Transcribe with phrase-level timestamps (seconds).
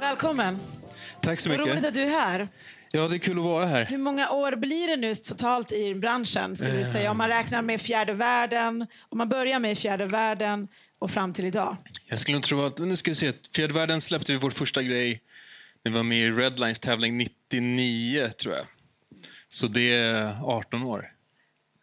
[0.00, 0.58] Välkommen.
[1.20, 1.88] Tack så Vad roligt mycket.
[1.88, 2.48] att du är här.
[2.92, 3.84] Ja, det är kul att vara här.
[3.84, 6.56] Hur många år blir det nu totalt i branschen?
[6.56, 7.10] Skulle du säga?
[7.10, 10.68] Om man räknar med fjärde världen, om man börjar med fjärde världen
[10.98, 11.76] och fram till idag.
[12.06, 15.20] Jag skulle tro att, nu ska vi se, Fjärde världen släppte vi vår första grej
[15.84, 18.66] när vi var med i Redlines tävling 99, tror jag.
[19.48, 21.15] Så det är 18 år.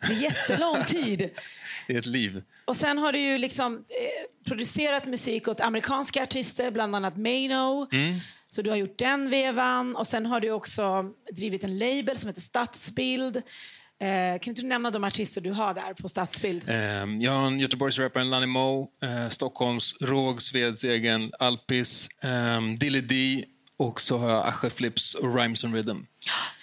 [0.07, 1.29] Det är jättelång tid.
[1.87, 2.41] Det är ett liv.
[2.65, 7.87] Och sen har du ju liksom eh, producerat musik åt amerikanska artister, bland annat Mano.
[8.49, 9.95] Så du har gjort den vevan.
[9.95, 13.37] Och sen har du också drivit en label som heter Stadsbild.
[13.37, 16.69] Eh, kan inte du nämna de artister du har där på Stadsbild?
[16.69, 22.09] Ehm, Jag har en Göteborgsrapparen Lanny Moe, eh, Stockholms Råg, Sveds egen Alpis,
[22.57, 23.45] um, Dilly D
[23.77, 25.97] och så har jag Asche Flips och Rhymes and Rhythm.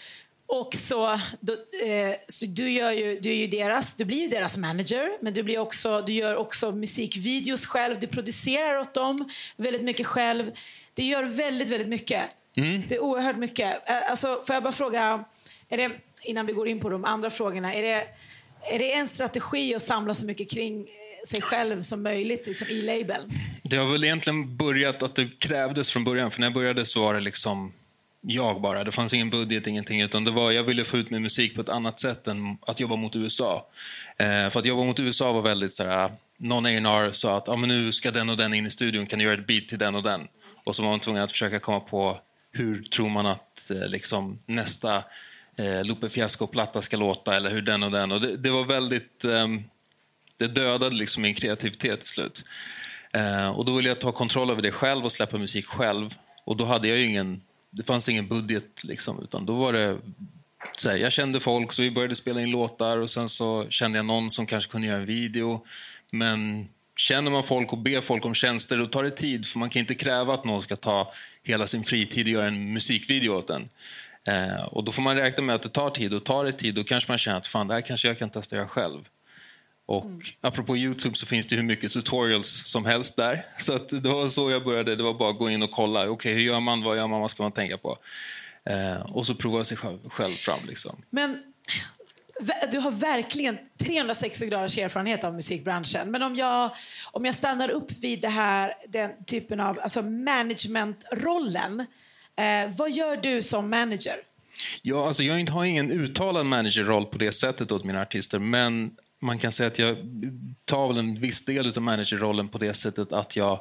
[0.53, 4.29] Och så, då, eh, så du, gör ju, du, är ju deras, du blir ju
[4.29, 8.01] deras manager, men du, blir också, du gör också musikvideos själv.
[8.01, 10.51] Du producerar åt dem väldigt mycket själv.
[10.95, 12.23] Det gör väldigt, väldigt mycket.
[12.89, 13.89] Det är oerhört mycket.
[13.91, 15.25] Eh, Alltså, får jag bara fråga,
[15.69, 15.91] är det,
[16.25, 18.07] innan vi går in på de andra frågorna, är det,
[18.75, 20.87] är det en strategi att samla så mycket kring
[21.27, 23.31] sig själv som möjligt liksom, i labeln?
[23.63, 26.31] Det har väl egentligen börjat att det krävdes från början.
[26.31, 27.73] För när jag började så var det liksom
[28.21, 28.85] jag bara.
[28.85, 30.01] Det fanns ingen budget, ingenting.
[30.01, 32.81] Utan det var, jag ville få ut min musik på ett annat sätt än att
[32.81, 33.71] jobba mot USA.
[34.17, 36.11] Eh, för att jobba mot USA var väldigt så här...
[36.43, 39.19] Någon A&R sa att ah, men nu ska den och den in i studion, kan
[39.19, 40.29] du göra ett beat till den och den?
[40.65, 42.19] Och så var man tvungen att försöka komma på
[42.53, 44.97] hur tror man att eh, liksom, nästa
[45.59, 48.13] eh, Lupe Fiasco-platta ska låta eller hur den och den.
[48.13, 49.25] Och det, det var väldigt...
[49.25, 49.47] Eh,
[50.37, 52.45] det dödade liksom min kreativitet till slut.
[53.13, 56.15] Eh, och då ville jag ta kontroll över det själv och släppa musik själv.
[56.45, 59.99] Och då hade jag ju ingen, det fanns ingen budget liksom, utan då var det
[60.77, 63.99] så här, jag kände folk så vi började spela in låtar och sen så kände
[63.99, 65.67] jag någon som kanske kunde göra en video.
[66.13, 69.71] Men känner man folk och ber folk om tjänster då tar det tid för man
[69.71, 73.51] kan inte kräva att någon ska ta hela sin fritid och göra en musikvideo åt
[73.51, 73.69] en.
[74.25, 76.75] Eh, och då får man räkna med att det tar tid och tar det tid
[76.75, 79.09] då kanske man känner att fan det här kanske jag kan testa göra själv.
[79.91, 83.47] Och apropå Youtube så finns det hur mycket tutorials som helst där.
[83.59, 84.97] Så att det var så jag började.
[84.97, 86.11] Det var bara att gå in och kolla.
[86.11, 86.83] Okej, hur gör man?
[86.83, 87.21] Vad gör man?
[87.21, 87.99] Vad ska man tänka på?
[88.65, 90.59] Eh, och så prova sig själv, själv fram.
[90.67, 91.03] Liksom.
[91.11, 91.43] Men
[92.73, 96.11] du har verkligen 360 graders erfarenhet av musikbranschen.
[96.11, 96.71] Men om jag,
[97.13, 101.81] om jag stannar upp vid det här, den typen av alltså managementrollen.
[102.37, 104.17] Eh, vad gör du som manager?
[104.83, 108.39] Ja, alltså jag har ingen uttalad managerroll på det sättet åt mina artister.
[108.39, 108.91] Men
[109.21, 109.97] man kan säga att jag
[110.65, 113.61] tar väl en viss del av managerrollen på det sättet att jag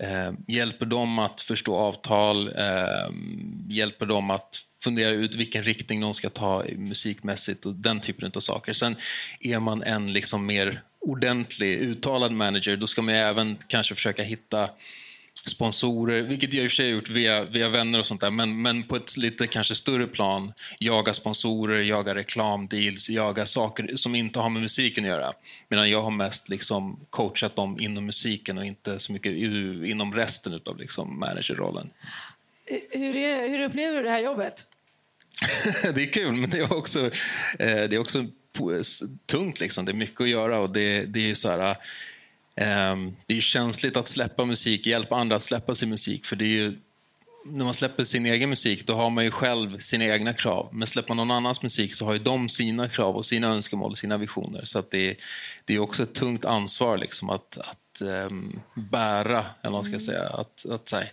[0.00, 3.10] eh, hjälper dem att förstå avtal, eh,
[3.68, 8.40] hjälper dem att fundera ut vilken riktning de ska ta musikmässigt och den typen av
[8.40, 8.72] saker.
[8.72, 8.96] Sen
[9.40, 14.22] är man en liksom mer ordentlig, uttalad manager, då ska man ju även kanske försöka
[14.22, 14.70] hitta
[15.46, 18.30] sponsorer, vilket jag i och för sig har gjort via, via vänner och sånt där,
[18.30, 20.52] men, men på ett lite kanske större plan.
[20.78, 25.32] Jaga sponsorer, jaga reklamdeals, jaga saker som inte har med musiken att göra.
[25.68, 30.60] Medan jag har mest liksom coachat dem inom musiken och inte så mycket inom resten
[30.64, 31.90] av liksom managerrollen.
[32.90, 34.66] Hur, är, hur upplever du det här jobbet?
[35.94, 37.04] det är kul, men det är också,
[37.58, 38.26] eh, det är också
[39.26, 39.60] tungt.
[39.60, 39.84] Liksom.
[39.84, 40.58] Det är mycket att göra.
[40.58, 41.76] och Det, det är så här,
[43.26, 46.26] det är känsligt att släppa musik, hjälpa andra att släppa sin musik.
[46.26, 46.78] För det är ju,
[47.44, 50.68] när man släpper sin egen musik då har man ju själv sina egna krav.
[50.72, 53.90] Men släpper man någon annans musik så har ju de sina krav och sina önskemål
[53.90, 54.64] och sina visioner.
[54.64, 55.16] Så det,
[55.64, 59.44] det är också ett tungt ansvar liksom, att, att ehm, bära.
[59.62, 60.22] Eller man ska säga.
[60.22, 61.12] Att, att, här,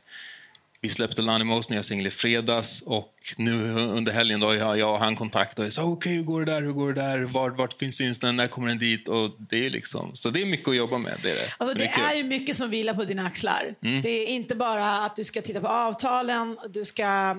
[0.81, 4.93] vi släppte Lani Moes nya singel i fredags och nu under helgen då har jag
[4.93, 7.57] och han kontakt och sa okej hur går det där, hur går det där, vart,
[7.57, 10.45] vart finns syns den, när kommer den dit och det är liksom, så det är
[10.45, 11.17] mycket att jobba med.
[11.23, 11.53] Det är, det.
[11.57, 13.75] Alltså, det är ju mycket som vilar på dina axlar.
[13.81, 14.01] Mm.
[14.01, 17.37] Det är inte bara att du ska titta på avtalen, du ska...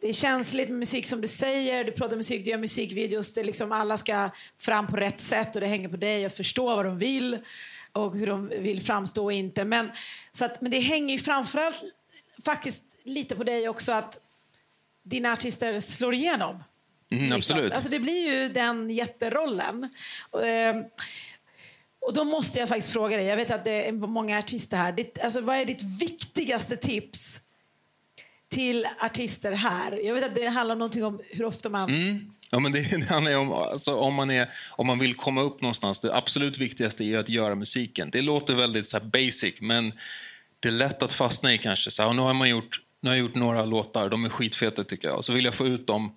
[0.00, 3.40] Det är känsligt med musik som du säger, du pratar musik, du gör musikvideos, det
[3.40, 6.76] är liksom alla ska fram på rätt sätt och det hänger på dig att förstå
[6.76, 7.38] vad de vill
[7.92, 9.64] och hur de vill framstå och inte.
[9.64, 9.90] Men,
[10.32, 11.76] så att, men det hänger ju framförallt
[12.44, 14.18] faktiskt lite på dig också att
[15.02, 16.62] dina artister slår igenom.
[17.10, 17.36] Mm, Liksom.
[17.36, 17.72] absolut.
[17.72, 19.88] Alltså det blir ju den jätterollen.
[20.30, 20.76] Och, eh,
[22.00, 24.92] och då måste jag faktiskt fråga dig, jag vet att det är många artister här.
[24.92, 27.40] Ditt, alltså, vad är ditt viktigaste tips
[28.48, 29.92] till artister här?
[29.92, 31.90] Jag vet att det handlar om om hur ofta man...
[31.90, 32.34] Mm.
[32.50, 35.60] Ja, men det, det handlar om, alltså, om, man är, om man vill komma upp
[35.60, 36.00] någonstans.
[36.00, 38.10] Det absolut viktigaste är att göra musiken.
[38.10, 39.92] Det låter väldigt så basic, men
[40.60, 41.90] det är lätt att fastna i kanske.
[41.90, 44.84] Så här, nu har man gjort, nu har jag gjort några låtar, de är skitfeta
[44.84, 45.16] tycker jag.
[45.16, 46.16] Och så vill jag få ut dem,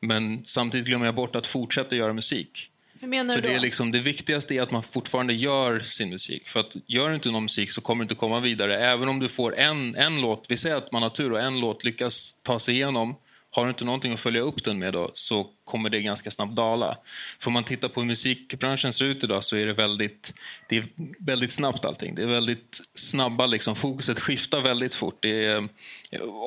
[0.00, 2.68] men samtidigt glömmer jag bort att fortsätta göra musik.
[3.00, 3.58] Hur menar För du det, då?
[3.58, 6.48] är liksom, det viktigaste är att man fortfarande gör sin musik.
[6.48, 8.78] För att gör du inte någon musik så kommer du inte komma vidare.
[8.78, 11.60] Även om du får en, en låt, vi säger att man har tur och en
[11.60, 13.14] låt lyckas ta sig igenom.
[13.54, 16.54] Har du inte någonting att följa upp den med då, så kommer det ganska snabbt
[16.54, 16.96] dala.
[17.38, 20.34] För om man tittar på hur musikbranschen ser ut idag så är det väldigt,
[20.68, 20.84] det är
[21.18, 22.14] väldigt snabbt allting.
[22.14, 25.18] Det är väldigt snabba, liksom, fokuset skiftar väldigt fort.
[25.20, 25.68] Det är,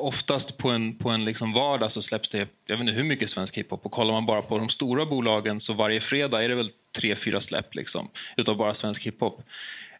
[0.02, 3.30] oftast på en, på en liksom vardag så släpps det, jag vet inte hur mycket
[3.30, 3.86] svensk hiphop.
[3.86, 7.16] Och kollar man bara på de stora bolagen så varje fredag är det väl tre,
[7.16, 9.42] fyra släpp liksom, utav bara svensk hiphop.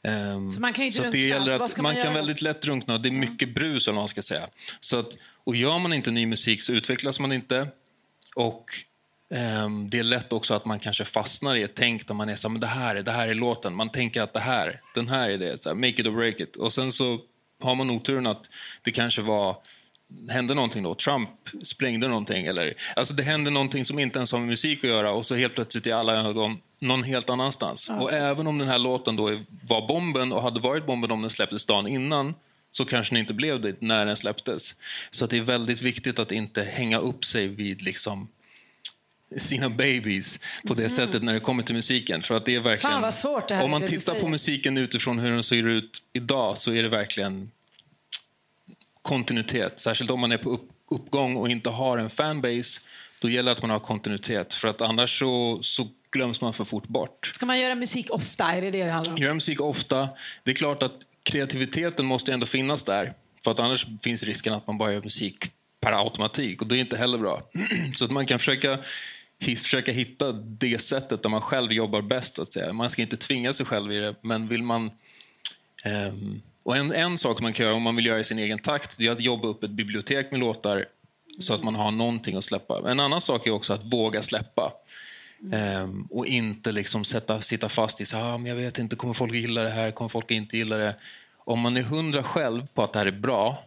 [0.03, 2.03] Ehm, Så man kan ju inte så att det gäller Så att ska man, man
[2.03, 2.99] kan väldigt lätt drunkna.
[2.99, 4.49] Det är mycket brus, eller vad man ska säga.
[4.81, 7.69] Så att, och gör man inte ny musik så utvecklas man inte.
[8.34, 8.64] Och
[9.34, 12.34] ehm, det är lätt också att man kanske fastnar i ett tänk där man är
[12.34, 13.75] så här, men det här är, det här är låten.
[13.75, 16.40] Man tänker att det här, den här är det, så här, make it or break
[16.40, 16.56] it.
[16.56, 17.20] Och sen så
[17.62, 18.50] har man oturen att
[18.82, 19.56] det kanske var
[20.28, 20.94] hände någonting då.
[20.94, 21.31] Trump
[21.62, 22.46] sprängde någonting.
[22.46, 25.34] Eller, alltså det hände någonting som inte ens har med musik att göra och så
[25.34, 27.90] helt plötsligt är alla ögon någon helt annanstans.
[27.90, 31.31] och även om den här låten då var bomben och hade varit bomben om den
[31.31, 32.34] släpptes dagen innan
[32.76, 34.76] så kanske den inte blev det när den släpptes.
[35.11, 38.28] Så att det är väldigt viktigt att inte hänga upp sig vid liksom
[39.37, 42.23] sina babies på det sättet när det kommer till musiken.
[42.23, 43.02] För att det är verkligen,
[43.49, 46.82] det här om man tittar på musiken utifrån hur den ser ut idag så är
[46.82, 47.50] det verkligen
[49.02, 49.81] kontinuitet.
[49.81, 52.81] Särskilt om man är på upp, uppgång och inte har en fanbase.
[53.19, 54.55] Då gäller det att man har kontinuitet.
[54.55, 57.31] För att annars så, så glöms man för fort bort.
[57.34, 58.44] Ska man göra musik ofta?
[58.44, 59.19] Är det det det handlar om?
[59.19, 60.08] Göra musik ofta.
[60.44, 63.14] Det är klart att kreativiteten måste ändå finnas där.
[63.44, 65.50] För att annars finns risken att man bara gör musik
[65.81, 66.62] per automatik.
[66.62, 67.43] Och det är inte heller bra.
[67.94, 68.78] Så att man kan försöka,
[69.40, 72.38] försöka hitta det sättet där man själv jobbar bäst.
[72.38, 72.73] Att säga.
[72.73, 74.14] Man ska inte tvinga sig själv i det.
[74.20, 74.90] Men vill man...
[75.84, 78.58] Um, och en, en sak man kan göra om man vill göra i sin egen
[78.58, 80.87] takt det är att jobba upp ett bibliotek med låtar
[81.38, 82.90] så att man har någonting att släppa.
[82.90, 84.72] En annan sak är också att våga släppa.
[85.52, 89.14] Ehm, och inte liksom sätta, sitta fast i så ah, men jag vet inte, kommer
[89.14, 90.96] folk gilla det här, kommer folk inte gilla det.
[91.38, 93.64] Om man är hundra själv på att det här är bra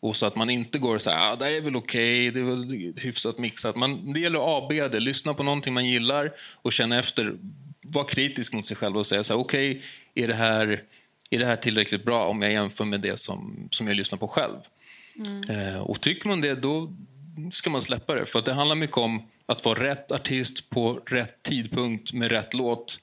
[0.00, 2.40] och så att man inte går och säger ah, det här är väl okej, det
[2.40, 3.76] är väl hyfsat mixat.
[3.76, 7.36] Man, det gäller att AB det, lyssna på någonting man gillar och känna efter.
[7.84, 9.82] Var kritisk mot sig själv och säga så här, okej,
[10.14, 10.82] är, det här,
[11.30, 14.28] är det här tillräckligt bra om jag jämför med det som, som jag lyssnar på
[14.28, 14.56] själv?
[15.48, 16.92] Eh, och tycker man det, då
[17.52, 18.26] ska man släppa det.
[18.26, 22.54] För att det handlar mycket om att vara rätt artist på rätt tidpunkt med rätt
[22.54, 23.00] låt.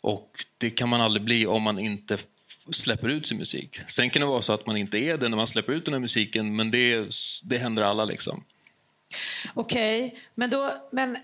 [0.00, 2.18] Och det kan man aldrig bli om man inte
[2.70, 3.80] släpper ut sin musik.
[3.88, 5.94] Sen kan det vara så att man inte är det när man släpper ut den
[5.94, 7.08] här musiken, men det,
[7.42, 8.44] det händer alla liksom.
[9.54, 10.88] Okej, men då...
[10.92, 11.16] Men,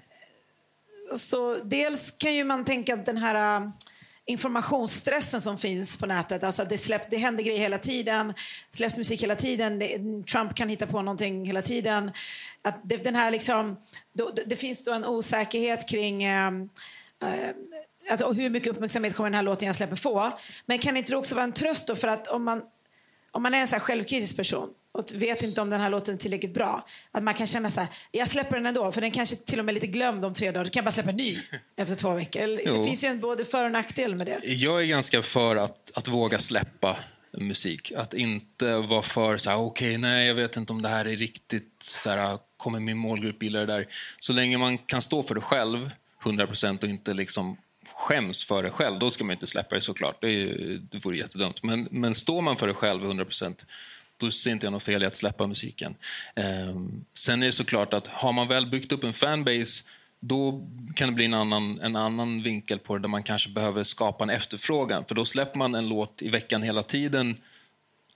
[1.17, 3.71] så dels kan ju man tänka att den här
[4.27, 8.35] informationsstressen som finns på nätet, alltså det, släpp, det händer grejer hela tiden,
[8.71, 9.99] släpps musik hela tiden, det,
[10.33, 12.11] Trump kan hitta på någonting hela tiden.
[12.63, 13.77] Att det, den här liksom,
[14.13, 16.47] då, det, finns då en osäkerhet kring eh,
[17.23, 17.51] eh,
[18.11, 20.39] alltså, hur mycket uppmärksamhet kommer den här låten jag släpper få.
[20.67, 22.63] Men kan inte det också vara en tröst då för att om man
[23.31, 24.69] om man är en så här självkritisk person
[24.99, 27.81] och vet inte om den här låten är tillräckligt bra, att man kan känna så
[27.81, 30.35] här, jag släpper den ändå, för den kanske till och med är lite glömd om
[30.35, 31.39] tre dagar, då kan jag bara släppa en ny
[31.77, 32.43] efter två veckor.
[32.43, 32.79] Eller, Jo.
[32.79, 34.41] Det finns ju en både för och nackdel med det.
[34.45, 36.97] Jag är ganska för att, att våga släppa
[37.39, 37.93] musik.
[37.97, 41.17] Att inte vara för så här, okej, nej, jag vet inte om det här är
[41.17, 43.87] riktigt, så här, kommer min målgrupp gilla det där?
[44.17, 45.91] Så länge man kan stå för det själv,
[46.25, 47.57] 100 procent, och inte liksom
[47.93, 50.21] skäms för det själv, då ska man inte släppa det såklart.
[50.21, 51.63] Det, är, ju- det vore jättedumt.
[51.63, 53.67] Men, men står man för det själv 100 procent,
[54.17, 55.95] då ser inte jag något fel i att släppa musiken.
[56.35, 59.85] Ehm, sen är det såklart att har man väl byggt upp en fanbase
[60.21, 63.83] då kan det bli en annan, en annan vinkel på det där man kanske behöver
[63.83, 65.05] skapa en efterfrågan.
[65.05, 67.37] För då släpper man en låt i veckan hela tiden.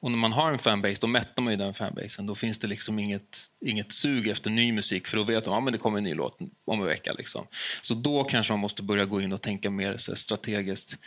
[0.00, 2.26] Och när man har en fanbase, då mättar man ju den fanbasen.
[2.26, 5.64] Då finns det liksom inget, inget sug efter ny musik, för då vet de att
[5.64, 7.12] ja, det kommer en ny låt om en vecka.
[7.19, 7.47] Liksom.
[7.83, 10.99] Så då kanske man måste börja gå in och tänka mer så strategiskt.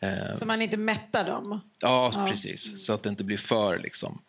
[0.00, 1.60] Eh, Så man inte mättar dem.
[1.80, 2.86] Ja, precis.
[2.86, 4.22] Så att det inte blir för, liksom,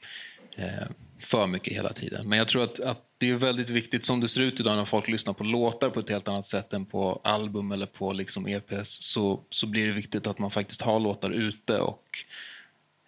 [0.56, 0.88] eh,
[1.20, 2.30] för mycket hela tiden.
[2.30, 4.86] Men jag tror att, att det är väldigt viktigt som det ser ut idag när
[4.86, 8.48] folk lyssnar på låtar på ett helt annat sätt än på album eller på liksom
[8.48, 11.80] EPs så, så blir det viktigt att man faktiskt har låtar ute.
[11.80, 12.04] och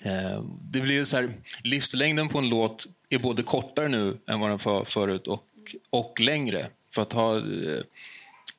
[0.01, 4.49] eh, det blir så här, Livslängden på en låt är både kortare nu än vad
[4.49, 5.47] den var förut och,
[5.89, 6.67] och längre.
[6.93, 7.41] För att ha...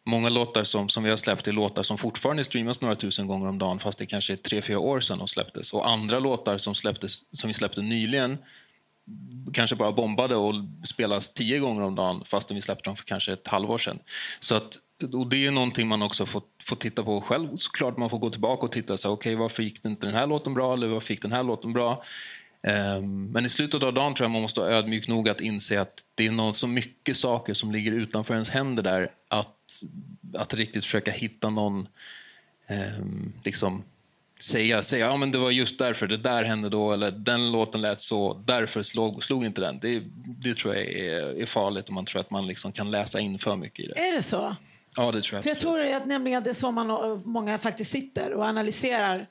[0.07, 3.49] Många låtar som, som vi har släppt är låtar som fortfarande streamas några tusen gånger
[3.49, 5.73] om dagen fast det kanske är tre, fyra år sedan de släpptes.
[5.73, 8.39] Och andra låtar som, släpptes, som vi släppte nyligen
[9.53, 10.55] kanske bara bombade och
[10.85, 13.99] spelas tio gånger om dagen fastän vi släppte dem för kanske ett halvår sedan.
[14.41, 14.79] Så att,
[15.15, 17.57] och det är någonting man också får, får titta på själv.
[17.57, 20.27] Såklart man får gå tillbaka och titta så här, okay, varför gick inte den här
[20.27, 22.03] låten bra eller varför gick den här låten bra?
[22.99, 25.81] Um, men i slutet av dagen tror jag man måste vara ödmjuk nog att inse
[25.81, 29.62] att det är något, så mycket saker som ligger utanför ens händer där att
[30.35, 31.89] att riktigt försöka hitta någon,
[32.67, 33.05] eh,
[33.45, 33.85] liksom
[34.43, 37.81] säga, säga ja, men det var just därför det där hände då, eller den låten
[37.83, 39.79] lät så, därför slog, slog inte den.
[39.79, 43.21] Det, det tror jag är, är farligt om man tror att man liksom kan läsa
[43.21, 44.09] in för mycket i det.
[44.09, 44.57] Är det så?
[44.97, 45.43] Ja, det tror jag.
[45.43, 49.27] För jag tror att nämligen det är så man, många faktiskt sitter och analyserar.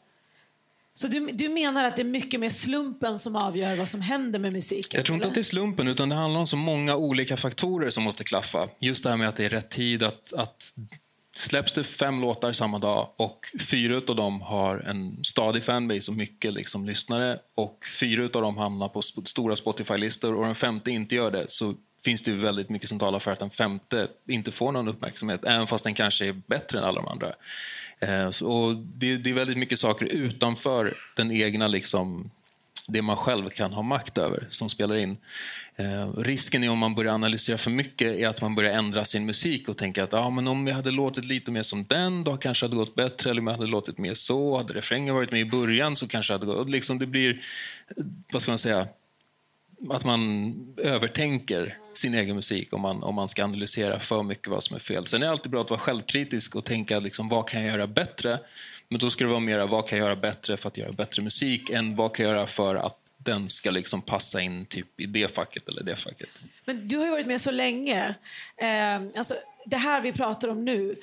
[0.93, 4.39] Så du, du menar att det är mycket mer slumpen som avgör vad som händer
[4.39, 4.97] med musiken?
[4.97, 5.31] Jag tror inte eller?
[5.31, 8.69] att det är slumpen, utan det handlar om så många olika faktorer som måste klaffa.
[8.79, 10.73] Just det här med att det är rätt tid, att, att
[11.35, 16.17] släpps det fem låtar samma dag och fyra av dem har en stadig fanbase och
[16.17, 21.15] mycket liksom lyssnare och fyra av dem hamnar på stora Spotify-listor och den femte inte
[21.15, 24.71] gör det så finns det väldigt mycket som talar för att den femte inte får
[24.71, 27.33] någon uppmärksamhet även fast den kanske är bättre än alla de andra.
[27.99, 32.31] Eh, och det, det, är väldigt mycket saker utanför den egna liksom,
[32.87, 35.17] det man själv kan ha makt över som spelar in.
[35.75, 39.25] Eh, risken är om man börjar analysera för mycket är att man börjar ändra sin
[39.25, 42.37] musik och tänka att ah, men om jag hade låtit lite mer som den då
[42.37, 43.29] kanske det hade gått bättre.
[43.29, 46.33] Eller om jag hade låtit mer så, hade refrängen varit med i början så kanske
[46.33, 46.69] det hade gått...
[46.69, 47.41] Liksom det blir,
[48.31, 48.87] vad ska man säga,
[49.89, 54.63] att man övertänker sin egen musik om man, om man ska analysera för mycket vad
[54.63, 55.05] som är fel.
[55.05, 57.87] Sen är det alltid bra att vara självkritisk och tänka liksom, vad kan jag göra
[57.87, 58.39] bättre?
[58.87, 61.21] Men då ska det vara mer vad kan jag göra bättre för att göra bättre
[61.21, 65.05] musik än vad kan jag göra för att den ska liksom passa in typ i
[65.05, 66.29] det facket eller det facket.
[66.65, 68.15] Men du har ju varit med så länge.
[68.57, 69.35] Eh, alltså,
[69.65, 70.95] det här vi pratar om nu,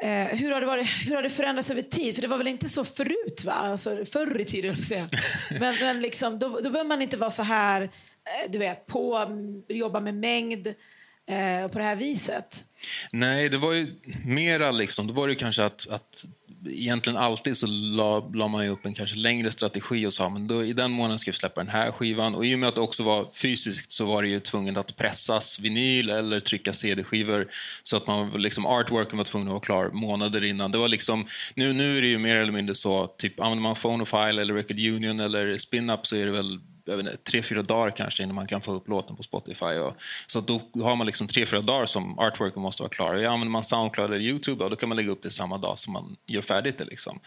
[0.00, 2.14] eh, hur, har det varit, hur har det förändrats över tid?
[2.14, 3.52] För det var väl inte så förut, va?
[3.52, 5.08] Alltså, förr i tiden, säga.
[5.60, 9.26] Men, men liksom, då, då behöver man inte vara så här, eh, du vet, på,
[9.68, 12.64] jobba med mängd eh, på det här viset.
[13.12, 16.24] Nej, det var ju mera liksom, då var det kanske att, att
[16.68, 20.64] egentligen alltid så la, la man upp en kanske längre strategi och sa men då,
[20.64, 22.34] i den månaden ska vi släppa den här skivan.
[22.34, 24.96] Och i och med att det också var fysiskt så var det ju tvungen att
[24.96, 27.48] pressas vinyl eller trycka CD-skivor
[27.82, 30.70] så att man liksom artworken var tvungen att vara klar månader innan.
[30.70, 33.74] Det var liksom, nu, nu är det ju mer eller mindre så, typ använder man
[33.74, 36.60] Phonofile eller Record Union eller Spin-Up så är det väl
[36.98, 39.64] inte, tre, fyra dagar kanske innan man kan få upp låten på Spotify.
[39.64, 43.14] Och, så då har man liksom tre, fyra dagar som artworken måste vara klar.
[43.14, 45.92] Och använder man Soundcloud eller Youtube då kan man lägga upp det samma dag som
[45.92, 46.84] man gör färdigt det.
[46.84, 47.20] Liksom.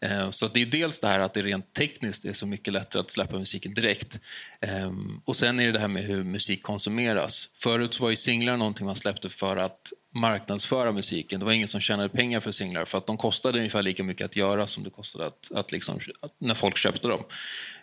[0.00, 3.00] Eh, så det är dels det här att det rent tekniskt är så mycket lättare
[3.00, 4.20] att släppa musiken direkt.
[4.60, 4.92] Eh,
[5.24, 7.48] och sen är det det här med hur musik konsumeras.
[7.54, 11.40] Förut var ju singlar någonting man släppte för att marknadsföra musiken.
[11.40, 14.24] Det var ingen som tjänade pengar för singlar för att de kostade ungefär lika mycket
[14.24, 17.24] att göra som det kostade att, att, liksom, att när folk köpte dem.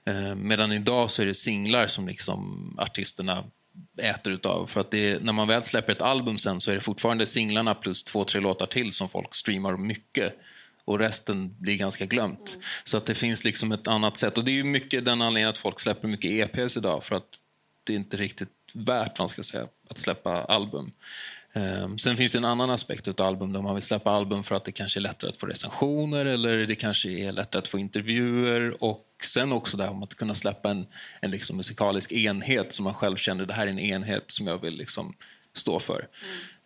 [0.06, 3.44] Eh, medan idag så är det singlar som liksom artisterna
[4.02, 4.68] äter utav.
[4.68, 7.76] För att det, när man väl släpper ett album sen så är det fortfarande singlarna
[7.76, 10.34] plus två, tre låtar till som folk streamar mycket
[10.86, 12.50] och resten blir ganska glömt.
[12.50, 12.62] Mm.
[12.84, 14.38] Så att det finns liksom ett annat sätt.
[14.38, 17.28] Och det är ju mycket den anledningen att folk släpper mycket EPs idag för att
[17.84, 20.92] det är inte riktigt värt man ska säga, att släppa album.
[21.58, 24.56] Um, sen finns det en annan aspekt av album där man vill släppa album för
[24.56, 27.80] att det kanske är lättare att få recensioner eller det kanske är lättare att få
[27.80, 30.88] intervjuer och sen också det om att kunna släppa en,
[31.22, 34.62] en liksom musikalisk enhet som man själv känner det här är en enhet som jag
[34.62, 35.16] vill liksom
[35.54, 36.08] stå för.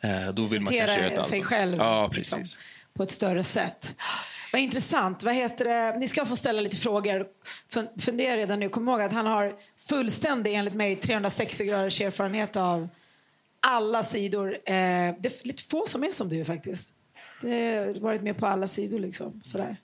[0.01, 0.27] Mm.
[0.27, 2.37] Uh, då vill man kanske göra ett sig själv ja, precis.
[2.37, 2.61] Liksom,
[2.93, 3.95] på ett större sätt.
[4.51, 5.23] Vad intressant.
[5.23, 5.99] Vad heter det?
[5.99, 7.25] Ni ska få ställa lite frågor.
[7.99, 8.69] Fundera redan nu.
[8.69, 9.55] Kom ihåg att han har
[9.89, 12.89] fullständig, enligt mig, 360 graders erfarenhet av
[13.61, 14.53] alla sidor.
[14.53, 16.89] Eh, det är lite få som är som du faktiskt.
[17.41, 19.41] Det har varit med på alla sidor liksom.
[19.43, 19.77] Sådär.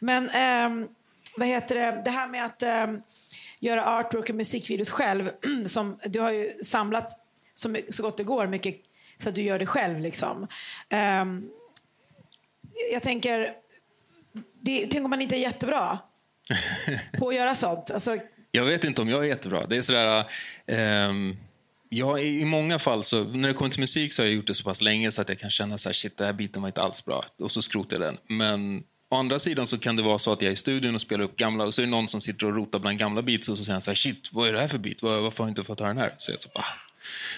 [0.00, 0.88] Men eh,
[1.36, 2.02] vad heter det?
[2.04, 2.86] Det här med att eh,
[3.60, 5.30] göra artwork och musikvideos själv.
[5.66, 7.12] som, du har ju samlat
[7.54, 8.76] så, så gott det går mycket
[9.18, 10.46] så att du gör det själv liksom.
[10.88, 11.48] Ehm,
[12.92, 13.54] jag tänker,
[14.60, 15.98] det, tänk om man inte är jättebra
[17.18, 17.90] på att göra sånt.
[17.90, 18.18] Alltså,
[18.50, 19.66] jag vet inte om jag är jättebra.
[19.66, 20.24] Det är sådär...
[21.08, 21.36] Um
[21.88, 24.54] Ja, i, många fall, så, när det kommer till musik så har jag gjort det
[24.54, 26.68] så pass länge så att jag kan känna så här, shit, den här biten var
[26.68, 27.24] inte alls bra.
[27.38, 28.18] Och så skrotar jag den.
[28.36, 31.00] Men å andra sidan så kan det vara så att jag är i studion och
[31.00, 33.48] spelar upp gamla och så är det någon som sitter och rotar bland gamla beats
[33.48, 35.02] och så säger han så här, shit, vad är det här för beat?
[35.02, 36.14] Varför har jag inte fått höra den här?
[36.18, 36.64] Så jag så, ah.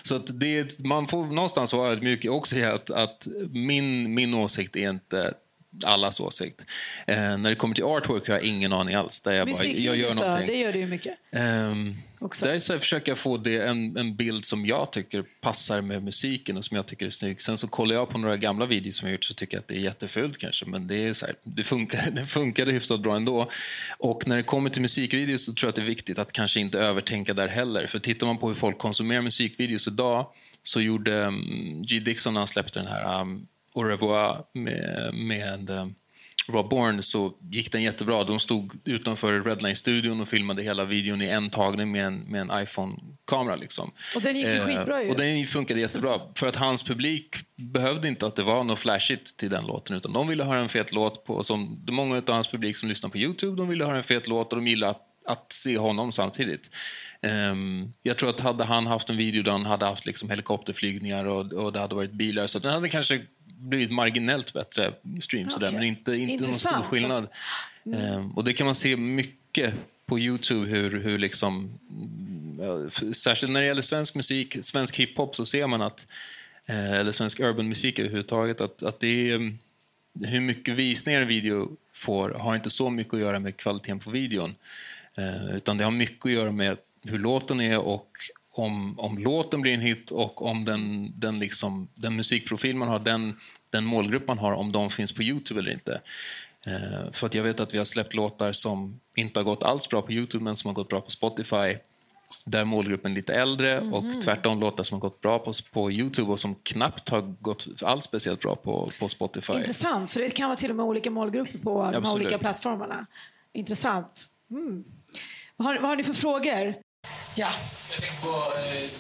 [0.03, 4.77] Så att det, man får någonstans vara ödmjuk också i att, att min, min åsikt
[4.77, 5.35] är inte
[5.85, 6.65] allas åsikt.
[7.07, 9.21] Eh, när det kommer till artwork har jag ingen aning alls.
[9.21, 10.47] Där jag, bara, jag gör någonting.
[10.47, 11.15] det gör du ju mycket.
[11.33, 11.97] Um,
[12.43, 16.57] där så försöker jag få det, en, en bild som jag tycker passar med musiken
[16.57, 17.43] och som jag tycker är snygg.
[17.43, 19.69] Sen så kollar jag på några gamla videos som jag gjort så tycker jag att
[19.69, 20.67] det är jättefult kanske.
[20.67, 23.51] Men det, är så här, det, funkar, det funkade hyfsat bra ändå.
[23.99, 26.61] Och när det kommer till musikvideos så tror jag att det är viktigt att kanske
[26.61, 27.87] inte övertänka där heller.
[27.87, 30.27] För tittar man på hur folk konsumerar musikvideos idag
[30.63, 32.01] så gjorde um, G.
[32.01, 35.95] Dixon när han släppte den här um, Au revoir med, med um,
[36.49, 38.25] Raw Born så gick den jättebra.
[38.25, 42.63] De stod utanför Redline-studion och filmade hela videon i en tagning med en, med en
[42.63, 43.57] iPhone-kamera.
[43.57, 43.91] Liksom.
[44.17, 45.11] Och den gick ju skitbra ju.
[45.11, 46.21] Och den funkade jättebra.
[46.35, 49.97] För att hans publik behövde inte att det var något flashigt till den låten.
[49.97, 51.25] Utan de ville höra en fet låt.
[51.25, 54.29] På, som Många av hans publik som lyssnar på Youtube de ville höra en fet
[54.29, 56.71] låt och de gillade att, att se honom samtidigt.
[57.51, 61.25] Um, jag tror att hade han haft en video där han hade haft liksom helikopterflygningar
[61.25, 63.23] och, och det hade varit bilar så den hade kanske
[63.59, 65.73] blivit marginellt bättre streams, okay.
[65.73, 67.29] men inte, inte någon stor skillnad.
[67.87, 68.15] Mm.
[68.15, 69.75] Um, och det kan man se mycket
[70.07, 71.79] på Youtube hur, hur liksom,
[72.61, 76.07] uh, särskilt när det gäller svensk musik, svensk hiphop så ser man att,
[76.71, 79.53] uh, eller svensk urban musik överhuvudtaget, att, att det är,
[80.25, 84.11] hur mycket visningar en video får har inte så mycket att göra med kvaliteten på
[84.11, 84.55] videon.
[85.19, 88.19] Uh, utan det har mycket att göra med hur låten är och
[88.59, 92.99] om, om låten blir en hit och om den, den, liksom, den musikprofil man har,
[92.99, 93.39] den,
[93.71, 96.01] den målgrupp man har, om de finns på Youtube eller inte.
[96.67, 99.89] Eh, för att jag vet att vi har släppt låtar som inte har gått alls
[99.89, 101.77] bra på Youtube men som har gått bra på Spotify
[102.45, 104.17] där målgruppen är lite äldre mm -hmm.
[104.17, 107.83] och tvärtom låtar som har gått bra på, på Youtube och som knappt har gått
[107.83, 109.53] alls speciellt bra på, på Spotify.
[109.53, 112.05] Intressant, så det kan vara till och med olika målgrupper på Absolut.
[112.05, 113.07] de olika plattformarna.
[113.53, 114.29] Intressant.
[114.51, 114.85] Mm.
[115.57, 116.75] Vad, har, vad har ni för frågor?
[117.39, 117.53] Ja.
[117.91, 118.91] Jag tänker på, eh,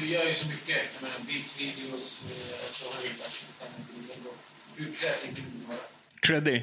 [0.00, 0.76] du gör ju så mycket.
[0.94, 3.08] Jag menar, beats, videos, eh, så har du
[4.84, 5.78] Hur kreativ vill du vara?
[6.20, 6.62] Creddy.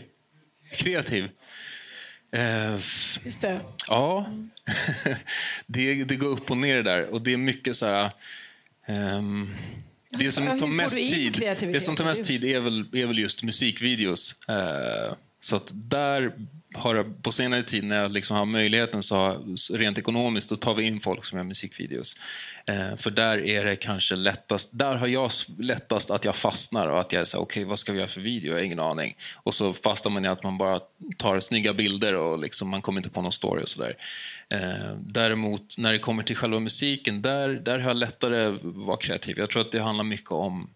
[0.71, 1.23] Kreativ.
[2.35, 2.79] Uh,
[3.23, 3.61] Just det.
[3.87, 4.33] Ja.
[5.65, 7.05] det, det går upp och ner där.
[7.05, 8.11] Och det är mycket så här...
[8.87, 9.55] Um,
[10.09, 13.43] det som tar mest tid, det som tar mest tid är väl, är väl just
[13.43, 14.35] musikvideos.
[14.49, 16.33] Uh, så att där
[16.77, 19.37] har på senare tid när jag liksom har möjligheten så
[19.73, 22.17] rent ekonomiskt då tar vi in folk som gör musikvideos.
[22.65, 26.99] Eh, för där är det kanske lättast, där har jag lättast att jag fastnar och
[26.99, 28.51] att jag säger okej okay, vad ska vi göra för video?
[28.51, 29.15] Jag har ingen aning.
[29.35, 30.79] Och så fastnar man i att man bara
[31.17, 33.95] tar snygga bilder och liksom, man kommer inte på någon story och sådär.
[34.49, 38.97] Eh, däremot när det kommer till själva musiken, där, där har jag lättare att vara
[38.97, 39.39] kreativ.
[39.39, 40.69] Jag tror att det handlar mycket om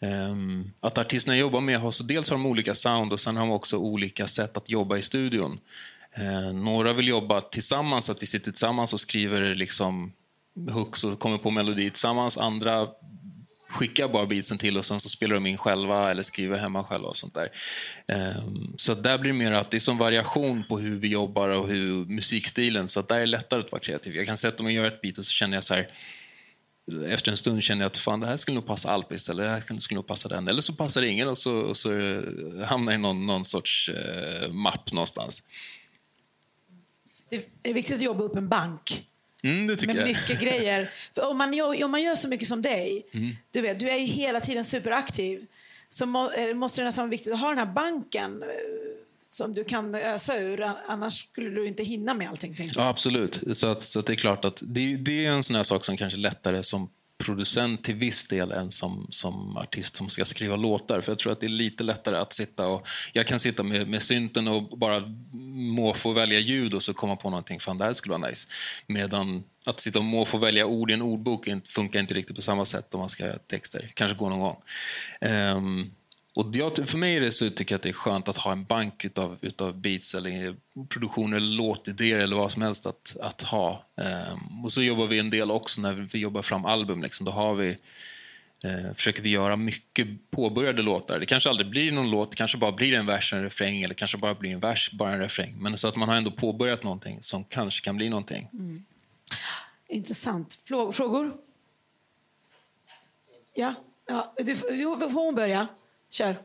[0.00, 3.46] Ehm, att artisterna jobbar med har så dels har de olika sound och sen har
[3.46, 5.58] de också olika sätt att jobba i studion.
[6.14, 10.12] Ehm, några vill jobba tillsammans, att vi sitter tillsammans och skriver liksom
[10.70, 12.38] hooks och kommer på melodi tillsammans.
[12.38, 12.88] Andra
[13.68, 17.08] skickar bara beatsen till och sen så spelar de in själva eller skriver hemma själva
[17.08, 17.48] och sånt där.
[18.08, 21.48] Ehm, så där blir det mer att det är som variation på hur vi jobbar
[21.48, 24.16] och hur musikstilen, så där är det lättare att vara kreativ.
[24.16, 25.88] Jag kan sätta mig och göra ett beat och så känner jag så här
[27.08, 29.50] efter en stund känner jag att fan, det här skulle nog passa Alpist eller det
[29.50, 30.48] här skulle nog passa den.
[30.48, 31.90] Eller så passar det ingen och så, och så
[32.64, 35.42] hamnar det i någon, någon sorts eh, mapp någonstans.
[37.28, 39.06] Det är viktigt att jobba upp en bank.
[39.42, 40.08] Mm, med jag.
[40.08, 40.90] mycket grejer.
[41.14, 43.36] För om, man, om man gör så mycket som dig, mm.
[43.50, 45.46] du vet, du är ju hela tiden superaktiv,
[45.88, 48.48] så må, måste det nästan vara viktigt att ha den här banken eh,
[49.36, 50.62] som du kan ösa ur.
[50.88, 52.56] Annars skulle du inte hinna med allting.
[52.74, 53.42] Ja, absolut.
[53.52, 55.84] Så, att, så att det är klart att det, det är en sån här sak
[55.84, 60.24] som kanske är lättare som producent till viss del än som, som artist som ska
[60.24, 61.00] skriva låtar.
[61.00, 62.88] För jag tror att det är lite lättare att sitta och...
[63.12, 65.00] Jag kan sitta med, med synten och bara
[65.54, 67.60] må få välja ljud och så komma på någonting.
[67.60, 68.48] Fan, det här skulle vara nice.
[68.86, 72.42] Medan att sitta och må få välja ord i en ordbok funkar inte riktigt på
[72.42, 73.90] samma sätt om man ska göra texter.
[73.94, 74.62] Kanske går någon gång.
[75.20, 75.90] Um,
[76.36, 78.52] och jag, för mig är det så tycker jag att det är skönt att ha
[78.52, 80.56] en bank utav, utav beats eller
[80.88, 83.84] produktioner eller låtidéer eller vad som helst att, att ha.
[83.94, 87.02] Um, och så jobbar vi en del också när vi jobbar fram album.
[87.02, 87.26] Liksom.
[87.26, 87.68] Då har vi,
[88.66, 91.18] uh, försöker vi göra mycket påbörjade låtar.
[91.18, 93.94] Det kanske aldrig blir någon låt, det kanske bara blir en vers, en refräng eller
[93.94, 95.54] kanske bara blir en vers, bara en refräng.
[95.58, 98.48] Men så att man har ändå påbörjat någonting som kanske kan bli någonting.
[98.52, 98.84] Mm.
[99.88, 100.58] Intressant.
[100.68, 101.32] Frå- Frågor?
[103.54, 103.74] Ja,
[104.06, 104.34] ja.
[104.38, 105.68] Du, får hon börja?
[106.10, 106.30] Kör.
[106.30, 106.36] Eh,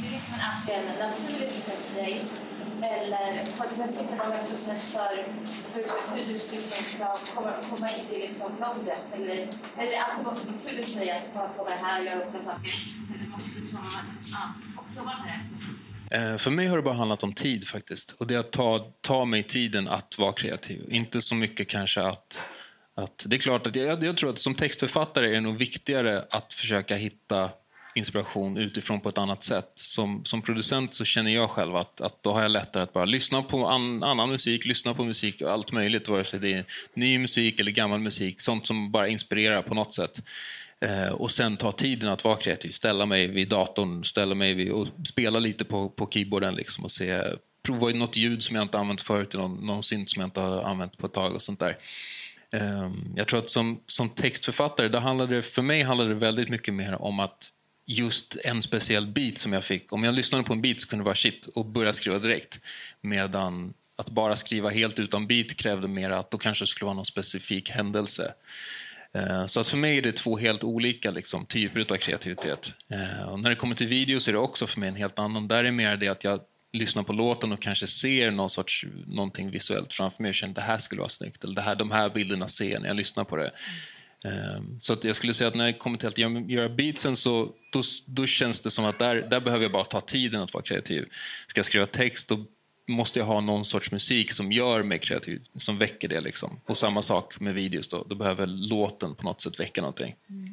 [0.00, 0.34] det är liksom
[0.70, 2.24] en, en naturlig process för dig?
[2.82, 5.24] Eller har du behövt hitta någon process för
[5.74, 5.84] hur,
[6.16, 8.98] hur du liksom ska komma, komma in i liksom modet?
[9.14, 9.36] Eller
[9.76, 12.72] är det alltid varit naturligt för dig att bara vara här och göra olika saker?
[13.14, 13.78] Eller måste du liksom,
[14.32, 14.54] ja,
[14.96, 15.40] jobba med
[16.08, 16.16] det?
[16.16, 18.10] Eh, för mig har det bara handlat om tid faktiskt.
[18.18, 20.86] Och det är att ta, ta mig tiden att vara kreativ.
[20.90, 22.44] Inte så mycket kanske att
[22.98, 26.24] att det är klart att jag, jag, tror att som textförfattare är det nog viktigare
[26.30, 27.50] att försöka hitta
[27.94, 29.72] inspiration utifrån på ett annat sätt.
[29.74, 33.04] Som, som producent så känner jag själv att, att då har jag lättare att bara
[33.04, 36.64] lyssna på an, annan musik, lyssna på musik och allt möjligt, vare sig det är
[36.94, 40.22] ny musik eller gammal musik, sånt som bara inspirerar på något sätt.
[40.80, 44.72] Eh, och sen ta tiden att vara kreativ, ställa mig vid datorn, ställa mig vid
[44.72, 47.22] och spela lite på, på keyboarden liksom och se,
[47.62, 50.62] prova något ljud som jag inte använt förut, någon, någon synt som jag inte har
[50.62, 51.76] använt på ett tag och sånt där.
[52.52, 56.48] Ehm, jag tror att som, som textförfattare, då handlade det, för mig handlade det väldigt
[56.48, 57.52] mycket mer om att
[57.86, 59.92] just en speciell beat som jag fick.
[59.92, 62.60] Om jag lyssnade på en beat så kunde det vara shit och börja skriva direkt.
[63.00, 66.94] Medan att bara skriva helt utan beat krävde mer att då kanske det skulle vara
[66.94, 68.34] någon specifik händelse.
[69.12, 72.74] Ehm, så att för mig är det två helt olika liksom, typer av kreativitet.
[72.88, 75.18] Ehm, och när det kommer till video så är det också för mig en helt
[75.18, 75.48] annan.
[75.48, 76.40] Där är mer det att jag
[76.72, 80.60] lyssnar på låten och kanske ser någon sorts, någonting visuellt framför mig och känner det
[80.60, 81.44] här skulle vara snyggt.
[81.44, 83.50] Eller det här, de här bilderna ser jag när jag lyssnar på det.
[84.24, 84.80] Mm.
[84.80, 87.82] Så att jag skulle säga att när jag kommer till att göra beatsen så då,
[88.06, 91.08] då känns det som att där, där behöver jag bara ta tiden att vara kreativ.
[91.46, 92.44] Ska jag skriva text då
[92.88, 96.20] måste jag ha någon sorts musik som gör mig kreativ, som väcker det.
[96.20, 96.60] Liksom.
[96.66, 100.14] Och samma sak med videos, då, då behöver låten på något sätt väcka någonting.
[100.30, 100.47] Mm.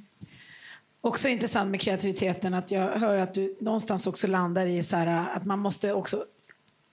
[1.06, 5.26] Också intressant med kreativiteten att jag hör att du någonstans också landar i så här,
[5.34, 6.26] att man måste också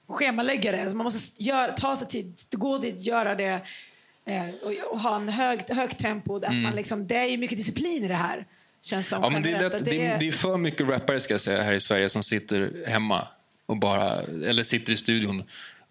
[0.09, 0.95] schemalägga det.
[0.95, 3.61] Man måste göra, ta sig tid, gå dit, göra det
[4.25, 6.37] eh, och, och, ha en hög, högt tempo.
[6.37, 6.63] Att mm.
[6.63, 8.47] man liksom, det är mycket disciplin i det här.
[8.83, 10.19] Känns som ja, men det, är lätt, det, är...
[10.19, 13.29] det är för mycket rappare ska jag säga, här i Sverige som sitter hemma
[13.67, 15.43] och bara, eller sitter i studion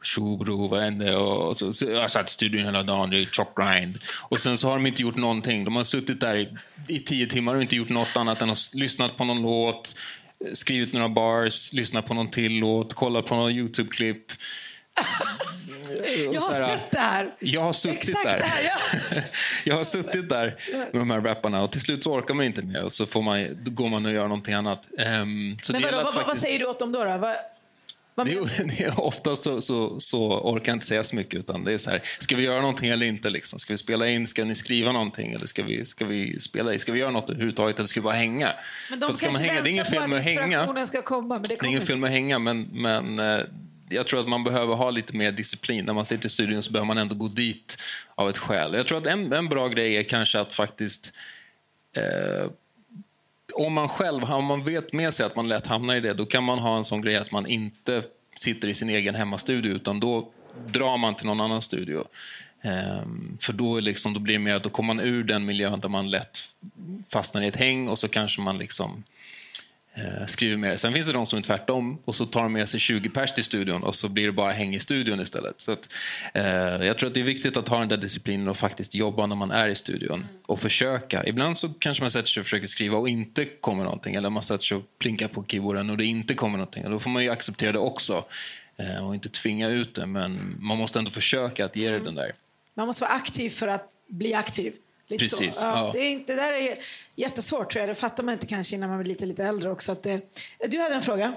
[0.03, 1.15] Tjo bror, vad hände?
[1.15, 3.97] Och så, så, jag satt i studion hela dagen, det är tjock grind.
[4.21, 5.63] Och sen så har de inte gjort någonting.
[5.63, 8.73] De har suttit där i, i tio timmar och inte gjort något annat än att
[8.73, 9.95] lyssnat på någon låt,
[10.53, 14.31] skrivit några bars, lyssnat på någon till låt, kollat på någon Youtube-klipp.
[16.31, 16.59] jag har
[16.91, 17.35] det här.
[17.39, 18.39] Jag har suttit Exakt där.
[18.39, 19.21] Här, ja.
[19.65, 20.55] jag har suttit där
[20.91, 23.21] med de här rapparna och till slut så orkar man inte mer och så får
[23.21, 24.87] man, då går man och gör någonting annat.
[24.91, 26.27] Um, Men vadå, vad, faktiskt...
[26.27, 27.03] vad säger du åt dem då?
[27.03, 27.05] då?
[27.05, 27.35] Det
[28.17, 31.39] är oftast så, så, så, orkar jag inte säga så mycket.
[31.39, 33.29] Utan det är så här, ska vi göra någonting eller inte?
[33.29, 33.59] Liksom?
[33.59, 34.27] Ska vi spela in?
[34.27, 35.33] Ska ni skriva någonting?
[35.33, 36.79] Eller ska vi, ska vi spela in?
[36.79, 37.79] Ska vi göra något överhuvudtaget?
[37.79, 38.49] Eller ska vi bara hänga?
[38.89, 40.85] Men de ska man hänga, det är ingen fel med att hänga.
[40.85, 43.41] Ska komma, men det, det är ingen fel med att hänga, men, men eh,
[43.89, 45.85] jag tror att man behöver ha lite mer disciplin.
[45.85, 47.81] När man sitter i studion så behöver man ändå gå dit
[48.15, 48.73] av ett skäl.
[48.73, 51.13] Jag tror att en, en bra grej är kanske att faktiskt
[51.95, 52.51] eh,
[53.55, 56.25] om man själv om man vet med sig att man lätt hamnar i det, då
[56.25, 58.03] kan man ha en sån grej att man inte
[58.35, 60.31] sitter i sin egen hemmastudio, utan då
[60.67, 62.05] drar man till någon annan studio.
[62.63, 65.79] Um, för då, liksom, då blir det mer att då kommer man ur den miljön
[65.79, 66.39] där man lätt
[67.09, 69.03] fastnar i ett häng och så kanske man liksom
[69.93, 70.75] eh, skriver mer.
[70.75, 73.33] Sen finns det de som är tvärtom och så tar de med sig 20 pers
[73.33, 75.61] till studion och så blir det bara häng i studion istället.
[75.61, 75.93] Så att,
[76.33, 76.45] eh,
[76.85, 79.35] jag tror att det är viktigt att ha den där disciplinen och faktiskt jobba när
[79.35, 81.23] man är i studion och försöka.
[81.25, 84.43] Ibland så kanske man sätter sig och försöker skriva och inte kommer någonting eller man
[84.43, 86.85] sätter sig och plinkar på keyboarden och det inte kommer någonting.
[86.85, 88.25] Och då får man ju acceptera det också
[88.77, 92.15] eh, och inte tvinga ut det men man måste ändå försöka att ge det den
[92.15, 92.31] där.
[92.73, 94.73] Man måste vara aktiv för att bli aktiv.
[95.11, 95.55] Lite Precis.
[95.55, 95.65] Så.
[95.65, 95.89] Ja.
[95.93, 96.77] Det, är inte, det där är
[97.15, 97.89] jättesvårt tror jag.
[97.89, 99.91] Det fattar man inte kanske innan man blir lite, lite äldre också.
[99.91, 100.21] Att det,
[100.67, 101.33] du hade en fråga.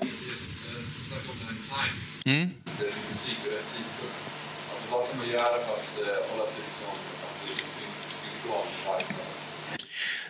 [2.25, 2.51] Mm.
[4.91, 6.65] Vad kan man göra för att hålla sig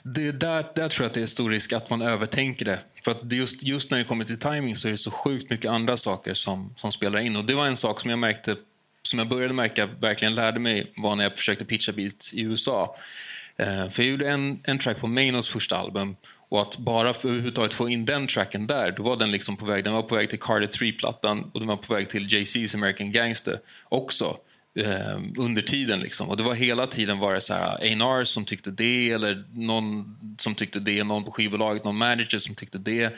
[0.02, 2.78] det där, där tror jag att det är stor risk att man övertänker det.
[3.04, 5.70] För att just, just när det kommer till timing så är det så sjukt mycket
[5.70, 7.36] andra saker som, som spelar in.
[7.36, 8.56] Och Det var en sak som jag märkte
[9.02, 12.96] som jag började märka verkligen lärde mig var när jag försökte pitcha beats i USA.
[13.56, 16.16] Eh, för jag gjorde en, en track på Manos första album
[16.48, 19.66] och att bara för överhuvudtaget få in den tracken där, då var den liksom på
[19.66, 22.74] väg, den var på väg till Carter 3-plattan och den var på väg till JC's
[22.74, 24.36] American Gangster också.
[24.76, 26.00] Eh, under tiden.
[26.00, 26.28] Liksom.
[26.28, 29.44] Och det var hela tiden var det så här eh, A&R som tyckte det eller
[29.52, 33.14] någon som tyckte det, någon på skivbolaget, någon manager som tyckte det.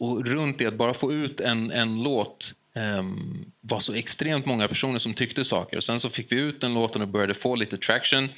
[0.00, 4.68] Och runt det, att bara få ut en, en låt um, var så extremt många
[4.68, 5.76] personer som tyckte saker.
[5.76, 8.28] Och sen så fick vi ut den låten och började få lite traction.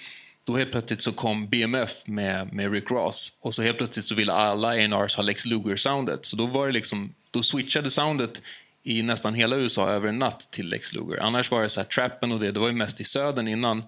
[0.47, 4.15] Då helt plötsligt så kom BMF med, med Rick Ross och så helt plötsligt så
[4.15, 6.27] ville alla A&Rs ha Lex Luger-soundet.
[6.27, 8.43] Så då var det liksom, då switchade soundet
[8.83, 11.23] i nästan hela USA över en natt till Lex Luger.
[11.23, 13.83] Annars var det så här, trappen och det, det var ju mest i södern innan.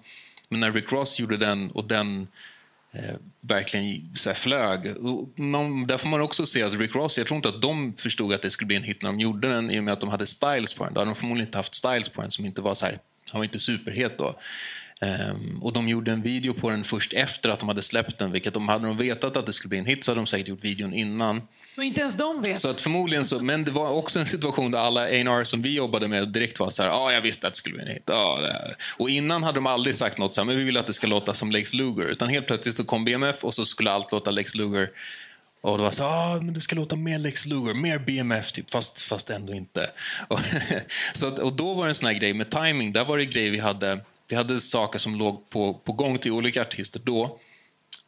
[0.49, 2.27] Men när Rick Ross gjorde den och den
[2.91, 4.79] eh, verkligen så här, flög.
[5.35, 8.33] Man, där får man också se att Rick Ross, jag tror inte att de förstod
[8.33, 10.09] att det skulle bli en hit när de gjorde den i och med att de
[10.09, 10.93] hade styles på den.
[10.93, 12.99] Då hade de förmodligen inte haft styles på den som inte var så här,
[13.31, 14.39] han var inte superhet då.
[15.03, 18.31] Um, och de gjorde en video på den först efter att de hade släppt den.
[18.31, 20.47] Vilket de hade de vetat att det skulle bli en hit så hade de säkert
[20.47, 21.41] gjort videon innan.
[21.75, 22.59] Så inte ens de vet?
[22.59, 25.73] Så att förmodligen så, men det var också en situation där alla A&R som vi
[25.73, 27.91] jobbade med direkt var så här, ja ah, jag visste att det skulle bli en
[27.91, 28.09] hit.
[28.09, 28.39] Ah,
[28.97, 31.07] och innan hade de aldrig sagt något så här, men vi vill att det ska
[31.07, 32.03] låta som Lex Luger.
[32.03, 34.89] Utan helt plötsligt så kom BMF och så skulle allt låta Lex Luger.
[35.61, 38.71] Och det var så ah, men det ska låta mer Lex Luger, mer BMF, typ,
[38.71, 39.89] fast, fast ändå inte.
[40.27, 40.39] Och,
[41.13, 42.93] så att, och då var det en sån här grej med timing.
[42.93, 46.31] Där var det grej vi hade, vi hade saker som låg på, på gång till
[46.31, 47.39] olika artister då,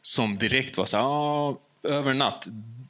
[0.02, 2.46] som direkt var så ah, över natt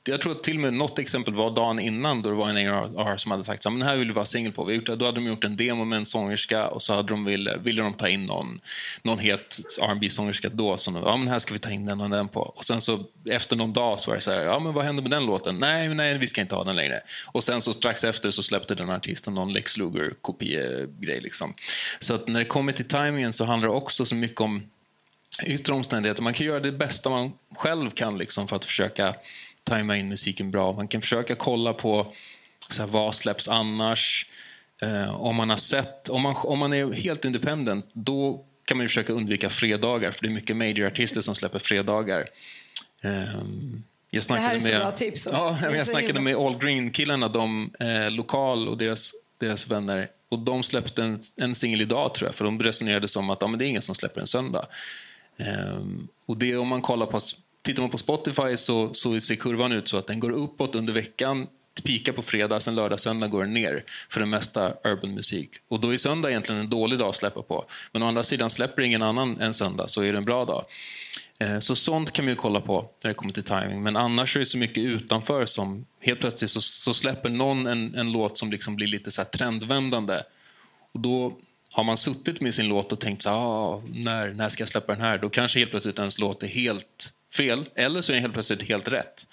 [0.09, 2.69] jag tror att till och med något exempel var dagen innan då det var en
[2.69, 4.65] A&R som hade sagt så här, men här vill vi vara singel på.
[4.65, 7.25] Vi gjort, då hade de gjort en demo med en sångerska och så hade de
[7.25, 8.61] ville, ville de ta in någon,
[9.03, 10.77] någon het rb sångerska då.
[10.77, 12.41] Som ja, men här ska vi ta in den och den på.
[12.41, 15.03] Och sen så efter någon dag så var det så här, ja men vad hände
[15.03, 15.59] med den låten?
[15.59, 17.01] Nej, nej, vi ska inte ha den längre.
[17.27, 21.55] Och sen så strax efter så släppte den artisten någon Lex Luger-kopiegrej liksom.
[21.99, 24.63] Så att när det kommer till timingen så handlar det också så mycket om
[25.43, 26.23] yttre omständigheter.
[26.23, 29.15] Man kan göra det bästa man själv kan liksom, för att försöka
[29.67, 30.73] tajma in musiken bra.
[30.73, 32.13] Man kan försöka kolla på
[32.69, 34.27] så här, vad släpps annars.
[34.83, 38.87] Eh, om man har sett, om man, om man är helt independent, då kan man
[38.89, 42.27] försöka undvika fredagar, för det är mycket major-artister som släpper fredagar.
[43.01, 43.11] Eh,
[44.11, 45.29] jag snackade det här är så med, bra tips.
[45.33, 50.09] Ja, jag snackade med All Green-killarna, de eh, lokal och deras, deras vänner.
[50.29, 53.49] Och De släppte en, en singel idag, tror jag, för de resonerade som att ja,
[53.49, 54.67] men det är ingen som släpper en söndag.
[55.77, 57.21] Um, och det om man kollar på,
[57.67, 60.93] tittar man på Spotify så, så ser kurvan ut så att den går uppåt under
[60.93, 61.47] veckan,
[61.85, 65.51] pika på fredag, sen lördag, söndag går den ner för det mesta urban musik.
[65.69, 67.65] Och då är söndag egentligen en dålig dag att släppa på.
[67.93, 70.65] Men å andra sidan släpper ingen annan en söndag så är det en bra dag.
[71.39, 73.83] Eh, så sånt kan man ju kolla på när det kommer till timing.
[73.83, 77.95] Men annars är det så mycket utanför som helt plötsligt så, så släpper någon en,
[77.95, 80.21] en låt som liksom blir lite så trendvändande.
[80.93, 81.37] Och då
[81.73, 84.93] har man suttit med sin låt och tänkt så ah, när, när ska jag släppa
[84.93, 85.19] den här?
[85.19, 88.63] Då kanske helt plötsligt ens låt är helt fel, eller så är den helt plötsligt
[88.63, 89.27] helt rätt.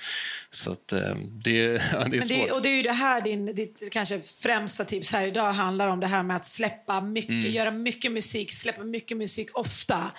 [0.52, 1.60] Så att, eh, det,
[1.92, 2.52] ja, det är svårt.
[2.52, 6.00] och det är ju det här din, ditt kanske främsta tips här idag handlar om,
[6.00, 7.52] det här med att släppa mycket, mm.
[7.52, 10.12] göra mycket musik, släppa mycket musik ofta.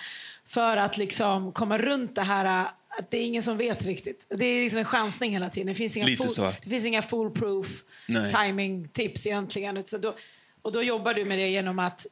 [0.47, 4.25] För att liksom komma runt det här att det är ingen som vet riktigt.
[4.29, 5.67] Det är liksom en chansning hela tiden.
[5.67, 9.83] Det finns inga, full, det finns inga foolproof timing-tips egentligen.
[9.85, 10.15] Så då,
[10.61, 12.05] och då jobbar du med det genom att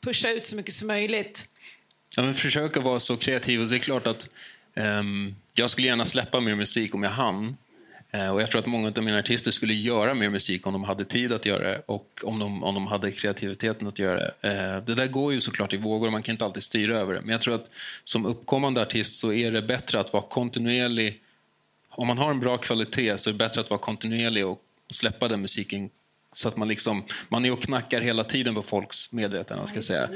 [0.00, 1.48] pusha ut så mycket som möjligt.
[2.16, 3.60] Ja, men försöka vara så kreativ.
[3.60, 4.30] Och det är klart att
[4.74, 7.56] um, jag skulle gärna släppa mer musik om jag hann.
[8.14, 10.84] Uh, och jag tror att många av mina artister skulle göra mer musik om de
[10.84, 14.48] hade tid att göra det och om de, om de hade kreativiteten att göra det.
[14.48, 17.20] Uh, det där går ju såklart i vågor, man kan inte alltid styra över det.
[17.20, 17.70] Men jag tror att
[18.04, 21.20] som uppkommande artist så är det bättre att vara kontinuerlig.
[21.90, 25.28] Om man har en bra kvalitet så är det bättre att vara kontinuerlig och släppa
[25.28, 25.90] den musiken
[26.32, 29.66] så att man, liksom, man är och knackar hela tiden på folks medvetande.
[29.66, 30.08] Ska säga.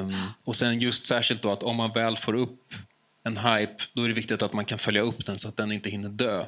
[0.00, 2.74] Um, och sen just särskilt då att om man väl får upp
[3.24, 5.72] en hype, då är det viktigt att man kan följa upp den så att den
[5.72, 6.44] inte hinner dö.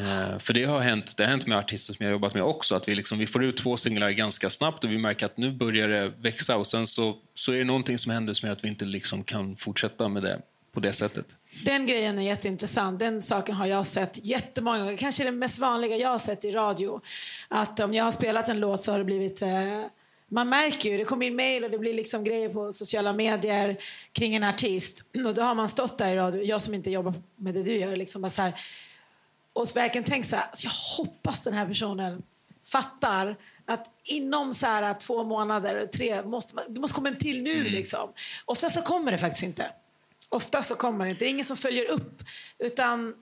[0.00, 2.74] Uh, för det har, hänt, det har hänt med artister som jag jobbat med också,
[2.74, 5.52] att vi, liksom, vi får ut två singlar ganska snabbt och vi märker att nu
[5.52, 8.64] börjar det växa och sen så, så är det någonting som händer som gör att
[8.64, 10.40] vi inte liksom kan fortsätta med det
[10.72, 11.34] på det sättet.
[11.64, 12.98] Den grejen är jätteintressant.
[12.98, 14.96] Den saken har jag sett jättemånga gånger.
[14.96, 17.00] Kanske det mest vanliga jag har sett i radio.
[17.48, 19.42] Att om jag har spelat en låt så har det blivit...
[19.42, 19.84] Eh,
[20.32, 23.76] man märker ju, det kommer in mail och det blir liksom grejer på sociala medier
[24.12, 25.04] kring en artist.
[25.26, 27.76] Och då har man stått där i radio, jag som inte jobbar med det du
[27.76, 28.54] gör, liksom bara så här,
[29.52, 32.22] och verkligen tänkt så här, alltså jag hoppas den här personen
[32.64, 37.54] fattar att inom så här två månader, tre, måste, det måste komma en till nu.
[37.54, 37.72] Mm.
[37.72, 38.12] Liksom.
[38.44, 39.70] Ofta så kommer det faktiskt inte.
[40.32, 41.24] Ofta så kommer det inte.
[41.24, 42.22] Det är ingen som följer upp.
[42.58, 43.14] Utan,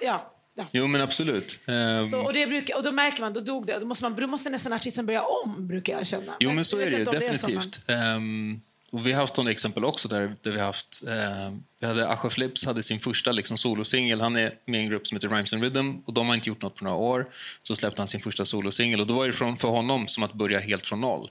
[0.00, 0.30] ja.
[0.56, 0.66] Ja.
[0.72, 1.58] Jo, men absolut.
[1.66, 2.10] Um...
[2.10, 3.78] Så, och, det brukar, och då märker man, då dog det.
[3.78, 6.36] Då måste, man, då måste nästan artisten börja om, brukar jag känna.
[6.40, 7.86] Jo, men så är det ju definitivt.
[7.86, 11.02] Det um, och vi har haft sådana exempel också där, där vi haft...
[11.06, 14.20] Uh, vi hade Asha Flips hade sin första liksom, solosingel.
[14.20, 16.48] Han är med i en grupp som heter Rhymes and Rhythm och de har inte
[16.48, 17.26] gjort något på några år.
[17.62, 20.32] Så släppte han sin första solosingel och då var det från, för honom som att
[20.32, 21.30] börja helt från noll.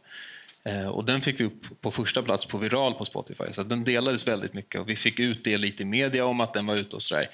[0.65, 3.43] Eh, och den fick vi upp på första plats på viral på Spotify.
[3.51, 6.53] Så den delades väldigt mycket och vi fick ut det lite i media om att
[6.53, 7.27] den var ute och sådär.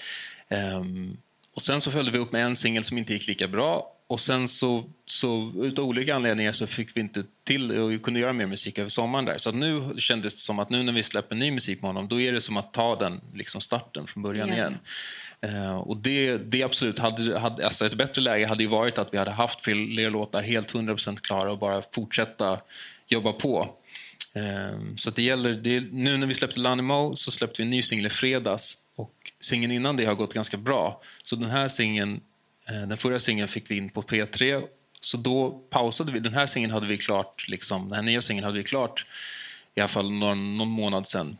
[0.75, 1.17] Um,
[1.55, 4.19] och sen så följde vi upp med en singel som inte gick lika bra och
[4.19, 8.45] sen så, så utav olika anledningar så fick vi inte till och kunde göra mer
[8.45, 9.37] musik över sommaren där.
[9.37, 12.19] Så nu kändes det som att nu när vi släpper ny musik med honom då
[12.19, 14.77] är det som att ta den liksom starten från början igen.
[15.45, 19.13] Uh, och det, det absolut hade, hade, alltså ett bättre läge hade ju varit att
[19.13, 22.59] vi hade haft fler låtar helt 100% klara och bara fortsätta
[23.11, 23.75] jobba på.
[24.33, 27.81] Ehm, så det gäller, det, nu när vi släppte Lanimo så släppte vi en ny
[27.81, 31.01] singel i fredags och singeln innan det har gått ganska bra.
[31.23, 32.21] Så den här singeln,
[32.69, 34.63] eh, den förra singeln fick vi in på P3
[35.01, 36.19] så då pausade vi.
[36.19, 39.05] Den här singeln hade vi klart, liksom, den här nya singeln hade vi klart
[39.75, 41.37] i alla fall någon, någon månad sen.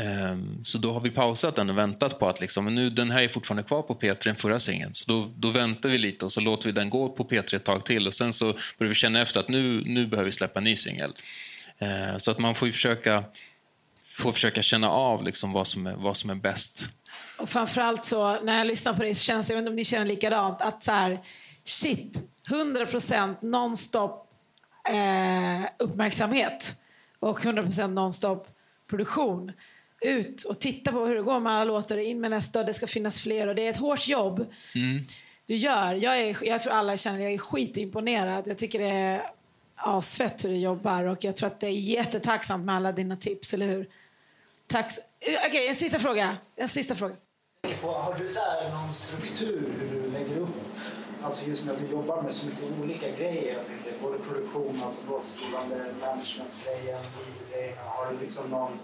[0.00, 3.22] Ehm, så då har vi pausat den och väntat på att liksom, nu, den här
[3.22, 4.94] är fortfarande kvar på P3, den förra singeln.
[4.94, 7.64] Så då, då väntar vi lite och så låter vi den gå på P3 ett
[7.64, 10.60] tag till och sen så börjar vi känna efter att nu, nu behöver vi släppa
[10.60, 11.14] en ny singel.
[11.78, 13.24] Ehm, så att man får försöka,
[14.06, 16.88] får försöka känna av liksom vad, som är, vad som är bäst.
[17.38, 19.76] Och framförallt så, när jag lyssnar på dig så känns det, jag vet inte om
[19.76, 21.20] ni känner likadant, att så här,
[21.64, 24.30] shit, 100% nonstop
[24.88, 26.74] eh, uppmärksamhet
[27.20, 28.48] och 100% nonstop
[28.90, 29.52] produktion
[30.04, 32.74] ut och titta på hur det går med alla låtar, in med nästa och det
[32.74, 34.46] ska finnas fler och det är ett hårt jobb
[35.46, 35.94] du gör.
[35.94, 38.46] Jag, är, jag tror alla känner jag är skitimponerad.
[38.46, 39.30] Jag tycker det är
[39.76, 43.54] asfett hur du jobbar och jag tror att det är jättetacksamt med alla dina tips,
[43.54, 43.88] eller hur?
[44.66, 44.92] Tack.
[45.46, 46.36] Okej, en sista fråga.
[46.56, 47.14] En sista fråga.
[47.82, 50.56] har du så här någon struktur hur du lägger upp?
[51.22, 53.58] Alltså just med att du jobbar med så mycket olika grejer.
[54.02, 57.00] Både produktion, alltså låtskrivande, management-grejen.
[57.84, 58.78] Har du liksom någon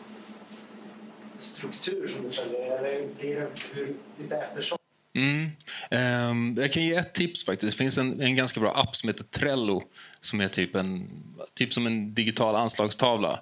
[1.43, 2.79] struktur som du följer?
[2.79, 4.79] Eller blir det lite eftersom?
[5.15, 5.51] Mm.
[5.91, 7.73] Ehm, jag kan ge ett tips faktiskt.
[7.73, 9.83] Det finns en, en ganska bra app som heter Trello
[10.21, 11.11] som är typ, en,
[11.55, 13.41] typ som en digital anslagstavla.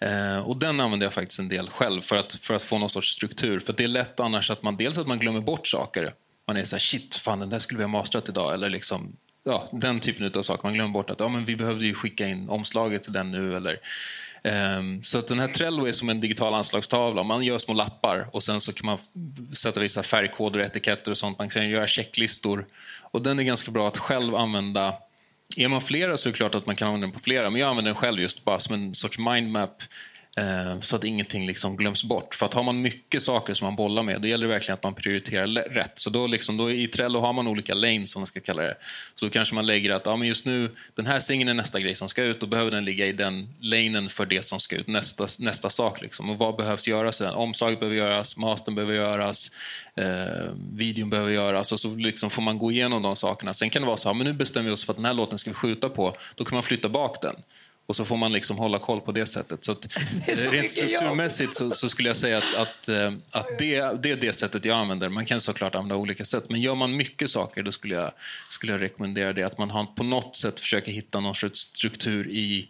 [0.00, 2.90] Eh, och Den använder jag faktiskt en del själv för att, för att få någon
[2.90, 3.60] sorts struktur.
[3.60, 6.14] För Det är lätt annars att man dels att man glömmer bort saker.
[6.46, 8.54] Man är så här, shit, fan den där skulle vi ha mastrat idag.
[8.54, 10.64] Eller liksom, ja, den typen av saker.
[10.64, 13.56] Man glömmer bort att ja, men vi behövde ju skicka in omslaget till den nu.
[13.56, 13.80] Eller,
[14.44, 17.22] Ehm, så att den här Trello är som en digital anslagstavla.
[17.22, 18.98] Man gör små lappar och sen så kan man
[19.52, 21.38] sätta vissa färgkoder och etiketter och sånt.
[21.38, 22.66] Man kan göra checklistor.
[23.00, 24.94] Och den är ganska bra att själv använda
[25.56, 27.50] är man flera så är det klart att man kan använda den på flera.
[27.50, 29.82] Men jag använder den själv just bara som en sorts mindmap.
[30.36, 32.34] Eh, så att ingenting liksom glöms bort.
[32.34, 34.82] För att har man mycket saker som man bollar med, då gäller det verkligen att
[34.82, 35.92] man prioriterar rätt.
[35.94, 38.76] Så då, liksom, då i Trello har man olika lanes, som man ska kalla det.
[39.14, 41.80] Så då kanske man lägger att ja, men just nu, den här singeln är nästa
[41.80, 42.40] grej som ska ut.
[42.40, 46.02] Då behöver den ligga i den lanen för det som ska ut, nästa, nästa sak.
[46.02, 46.30] Liksom.
[46.30, 47.34] Och vad behövs göras i den?
[47.34, 49.50] Omslaget behöver göras, mastern behöver göras,
[49.94, 51.72] eh, videon behöver göras.
[51.72, 53.54] Och så liksom får man gå igenom de sakerna.
[53.54, 55.14] Sen kan det vara så här, men nu bestämmer vi oss för att den här
[55.14, 56.16] låten ska vi skjuta på.
[56.34, 57.36] Då kan man flytta bak den.
[57.86, 59.64] Och så får man liksom hålla koll på det sättet.
[59.64, 59.84] Så att,
[60.26, 64.02] är så eh, rent strukturmässigt så, så skulle jag säga att, att, eh, att det,
[64.02, 65.08] det är det sättet jag använder.
[65.08, 66.50] Man kan såklart använda olika sätt.
[66.50, 68.12] Men gör man mycket saker då skulle jag,
[68.50, 69.42] skulle jag rekommendera det.
[69.42, 72.68] Att man har, på något sätt försöker hitta någon sorts struktur i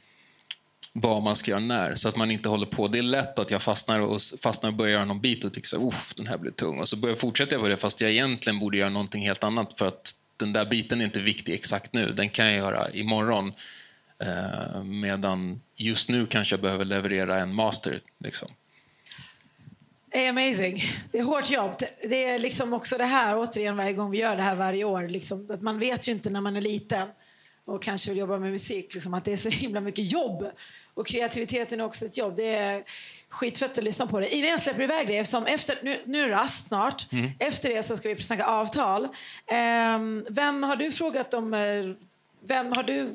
[0.92, 1.94] vad man ska göra när.
[1.94, 2.88] Så att man inte håller på.
[2.88, 5.68] Det är lätt att jag fastnar och, fastnar och börjar göra någon bit och tycker
[5.68, 6.78] så här, "Uff, den här blir tung.
[6.78, 9.88] Och så börjar jag på det fast jag egentligen borde göra någonting helt annat för
[9.88, 12.12] att den där biten är inte viktig exakt nu.
[12.12, 13.52] Den kan jag göra imorgon.
[14.22, 18.00] Eh, medan just nu kanske jag behöver leverera en master.
[18.18, 18.48] Liksom.
[20.08, 20.82] Det är amazing.
[21.12, 21.74] Det är hårt jobb.
[22.04, 25.08] Det är liksom också det här, återigen varje gång vi gör det här varje år,
[25.08, 27.08] liksom, att man vet ju inte när man är liten
[27.64, 30.50] och kanske vill jobba med musik, liksom, att det är så himla mycket jobb.
[30.94, 32.36] Och kreativiteten är också ett jobb.
[32.36, 32.82] Det är
[33.28, 34.34] skitfett att lyssna på det.
[34.34, 37.06] Innan jag släpper iväg det, eftersom efter, nu, nu är det rast snart.
[37.38, 39.08] Efter det så ska vi snacka avtal.
[39.46, 41.54] Ehm, vem har du frågat om...
[41.54, 41.60] eh,
[42.44, 43.14] Vem har du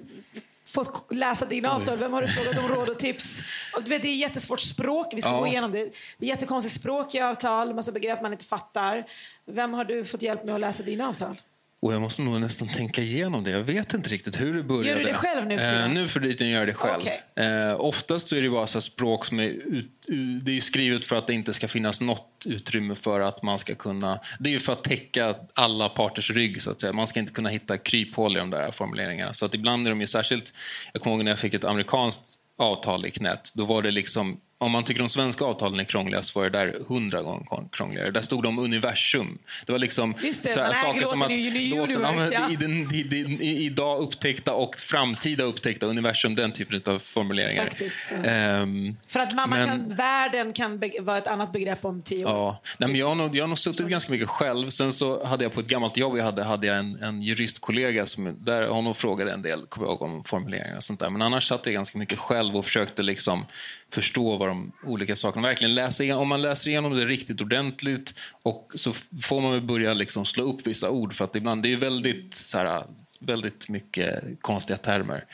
[0.68, 1.98] fått läsa dina avtal?
[1.98, 3.42] Vem har du frågat om råd och tips?
[3.76, 5.08] Och du vet, det är jättesvårt språk.
[5.16, 5.40] Vi ska Ja.
[5.40, 5.84] gå igenom det.
[6.18, 9.06] Det är jättekonstigt språk i avtal, massa begrepp man inte fattar.
[9.46, 11.42] Vem har du fått hjälp med att läsa dina avtal?
[11.80, 13.52] Och jag måste nog nästan tänka igenom det.
[13.52, 14.90] Jag vet inte riktigt hur det började.
[14.90, 15.56] Gör du det själv nu?
[15.56, 17.02] Eh, nu för tiden gör jag det själv.
[17.02, 17.46] Okej.
[17.46, 20.06] Eh, oftast är det bara så språk som är, ut,
[20.42, 23.76] det är skrivet för att det inte ska finnas något utrymme för att man ska
[23.76, 24.20] kunna...
[24.40, 26.62] Det är ju för att täcka alla parters rygg.
[26.62, 26.94] så att säga.
[26.94, 29.34] Man ska inte kunna hitta kryphål i de där formuleringarna.
[29.34, 30.54] Så att ibland är de ju särskilt...
[30.94, 33.52] Jag kommer ihåg när jag fick ett amerikanskt avtal i knät.
[33.54, 34.40] Då var det liksom...
[34.60, 38.12] Om man tycker de svenska avtalen är krångliga så var det där hundra gånger krångligare.
[38.12, 39.38] Där stod det om universum.
[39.66, 42.98] Det var liksom Just det, så här saker som att låten, ja, i den, i,
[42.98, 47.64] i, i, idag upptäckta och framtida upptäckta universum, den typen av formuleringar.
[47.64, 48.30] Faktiskt, ja.
[48.30, 52.32] Ehm, För att mamma Men- kan, världen kan vara ett annat begrepp om tio år.
[52.32, 54.70] Ja, Nej, men jag, har nog, jag har nog suttit ganska mycket själv.
[54.70, 58.06] Sen så hade jag på ett gammalt jobb jag hade, hade jag en, en juristkollega
[58.06, 61.10] som där honom frågade en del kommer jag ihåg, om formuleringar och sånt där.
[61.10, 63.46] Men annars satt jag ganska mycket själv och försökte liksom
[63.94, 66.18] förstå vad de olika sakerna verkligen läsa igen.
[66.18, 70.44] Om man läser igenom det riktigt ordentligt och så får man väl börja liksom slå
[70.44, 72.84] upp vissa ord för att ibland det är väldigt så här,
[73.20, 75.26] väldigt mycket konstiga termer.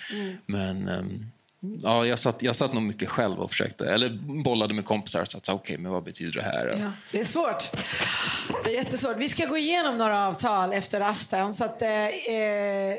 [0.45, 1.25] Men ehm,
[1.81, 4.09] Ja, jag satt, jag satt nog mycket själv och försökte, eller
[4.43, 6.77] bollade med kompisar och satt okej, men vad betyder det här?
[6.81, 7.69] Ja, det är svårt.
[8.63, 9.17] Det är jättesvårt.
[9.17, 11.53] Vi ska gå igenom några avtal efter rasten.
[11.53, 12.97] Så att, eh, eh,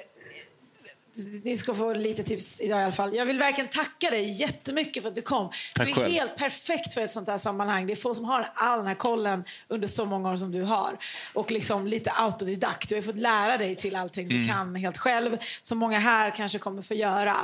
[1.44, 3.14] ni ska få lite tips idag i alla fall.
[3.14, 5.50] Jag vill verkligen tacka dig jättemycket för att du kom.
[5.74, 6.12] Tack du är själv.
[6.12, 7.86] helt perfekt för ett sånt här sammanhang.
[7.86, 10.62] Det är få som har all den här kollen under så många år som du
[10.62, 10.98] har.
[11.32, 12.88] Och liksom lite autodidakt.
[12.88, 14.42] Du har fått lära dig till allting Mm.
[14.42, 15.38] du kan helt själv.
[15.62, 17.36] Som många här kanske kommer få göra.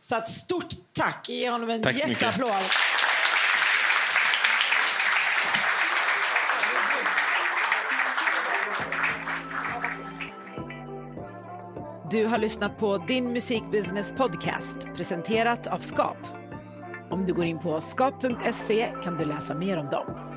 [0.00, 1.28] Så att stort tack.
[1.28, 2.52] Ge honom en Tack jätteapplåd.
[12.10, 16.16] Du har lyssnat på Din musikbusiness podcast presenterat av Skap.
[17.10, 20.35] Om du går in på skap.se kan du läsa mer om dem.